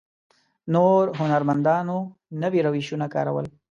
[0.73, 1.97] نورو هنرمندانو
[2.41, 3.45] نوي روشونه کارول.